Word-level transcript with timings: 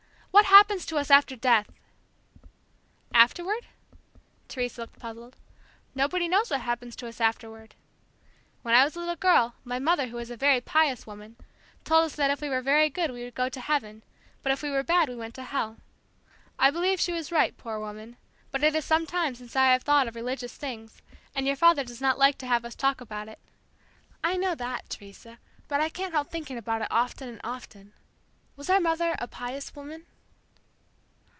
What 0.33 0.45
happens 0.45 0.85
to 0.87 0.97
us 0.97 1.11
after 1.11 1.35
death?" 1.35 1.69
"Afterward?" 3.13 3.67
Teresa 4.47 4.81
looked 4.81 4.97
puzzled. 4.97 5.35
"Nobody 5.93 6.27
knows 6.29 6.49
what 6.49 6.61
happens 6.61 6.95
to 6.97 7.07
us 7.07 7.19
afterward. 7.19 7.75
When 8.61 8.73
I 8.73 8.85
was 8.85 8.95
a 8.95 8.99
little 9.01 9.17
girl, 9.17 9.55
my 9.65 9.77
mother 9.77 10.07
who 10.07 10.15
was 10.15 10.31
a 10.31 10.37
very 10.37 10.61
pious 10.61 11.05
woman, 11.05 11.35
told 11.83 12.05
us 12.05 12.15
that 12.15 12.31
if 12.31 12.39
we 12.39 12.47
were 12.47 12.61
very 12.61 12.89
good 12.89 13.11
we 13.11 13.23
would 13.25 13.35
go 13.35 13.49
to 13.49 13.59
heaven, 13.59 14.03
but 14.41 14.53
if 14.53 14.63
we 14.63 14.69
were 14.71 14.83
bad 14.83 15.09
we 15.09 15.15
went 15.17 15.35
to 15.35 15.43
hell. 15.43 15.77
I 16.57 16.71
believe 16.71 16.99
she 17.01 17.11
was 17.13 17.31
right, 17.33 17.55
poor 17.57 17.77
woman, 17.77 18.15
but 18.51 18.63
it 18.63 18.73
is 18.73 18.85
sometime 18.85 19.35
since 19.35 19.55
I 19.57 19.73
have 19.73 19.83
thought 19.83 20.07
of 20.07 20.15
religious 20.15 20.55
things, 20.55 21.01
and 21.35 21.45
your 21.45 21.57
father 21.57 21.83
does 21.83 21.99
not 22.01 22.17
like 22.17 22.37
to 22.37 22.47
have 22.47 22.63
us 22.63 22.73
talk 22.73 23.01
about 23.01 23.27
it." 23.27 23.39
"I 24.23 24.37
know 24.37 24.55
that, 24.55 24.89
Teresa, 24.89 25.39
but 25.67 25.81
I 25.81 25.89
can't 25.89 26.13
help 26.13 26.31
thinking 26.31 26.57
about 26.57 26.81
it 26.81 26.87
often 26.89 27.27
and 27.27 27.41
often. 27.43 27.93
Was 28.55 28.69
our 28.69 28.79
mother 28.79 29.15
a 29.19 29.27
'pious 29.27 29.75
woman?'" 29.75 30.05